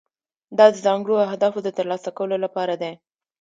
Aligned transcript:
دا 0.57 0.65
د 0.71 0.75
ځانګړو 0.85 1.15
اهدافو 1.29 1.59
د 1.63 1.69
ترلاسه 1.77 2.09
کولو 2.17 2.37
لپاره 2.45 2.73
دی. 2.81 2.93